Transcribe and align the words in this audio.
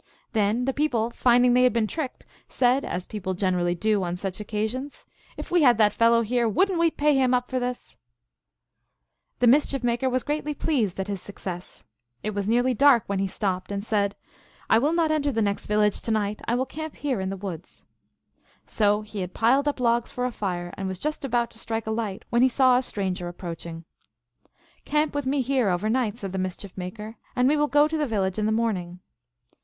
Then 0.33 0.65
the 0.65 0.73
people, 0.73 1.11
finding 1.11 1.53
they 1.53 1.61
had 1.61 1.73
been 1.73 1.85
tricked, 1.85 2.25
said, 2.49 2.83
as 2.83 3.05
people 3.05 3.35
generally 3.35 3.75
do 3.75 4.01
on 4.01 4.17
such 4.17 4.39
occasions," 4.39 5.05
If 5.37 5.51
we 5.51 5.61
had 5.61 5.77
that 5.77 5.93
fellow 5.93 6.23
here, 6.23 6.49
would 6.49 6.71
n 6.71 6.77
t 6.77 6.79
we 6.79 6.89
pay 6.89 7.13
him 7.13 7.35
up 7.35 7.51
for 7.51 7.59
this?" 7.59 7.97
The 9.41 9.45
Mischief 9.45 9.83
Maker 9.83 10.09
was 10.09 10.23
greatly 10.23 10.55
pleased 10.55 10.99
at 10.99 11.07
his 11.07 11.21
suc 11.21 11.37
cess. 11.37 11.83
It 12.23 12.31
was 12.31 12.47
nearly 12.47 12.73
dark 12.73 13.03
when 13.05 13.19
he 13.19 13.27
stopped, 13.27 13.71
and 13.71 13.83
said, 13.85 14.15
44 14.69 14.79
1 14.81 14.81
will 14.81 14.93
not 14.93 15.11
enter 15.11 15.31
the 15.31 15.39
next 15.43 15.67
village 15.67 16.01
to 16.01 16.09
night; 16.09 16.41
I. 16.47 16.55
will 16.55 16.65
camp 16.65 16.95
here 16.95 17.21
in 17.21 17.29
the 17.29 17.37
woods." 17.37 17.85
So 18.65 19.01
he 19.03 19.21
had 19.21 19.35
piled 19.35 19.67
up 19.67 19.79
logs 19.79 20.11
for 20.11 20.25
a 20.25 20.31
fire, 20.31 20.73
and 20.77 20.87
was 20.87 20.97
just 20.97 21.23
about 21.23 21.51
to 21.51 21.59
strike 21.59 21.85
a 21.85 21.91
light, 21.91 22.25
when 22.31 22.41
he 22.41 22.49
saw 22.49 22.75
a 22.75 22.81
stranger 22.81 23.27
approaching." 23.27 23.85
Camp 24.83 25.13
with 25.13 25.27
me 25.27 25.41
here 25.41 25.69
over 25.69 25.89
night," 25.91 26.17
said 26.17 26.31
the 26.31 26.39
Mischief 26.39 26.75
Maker," 26.75 27.17
and 27.35 27.47
we 27.47 27.55
will 27.55 27.67
go 27.67 27.87
to 27.87 27.97
the 27.99 28.07
village 28.07 28.39
in 28.39 28.47
the 28.47 28.51
morning." 28.51 28.99